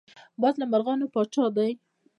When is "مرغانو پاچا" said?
0.71-1.45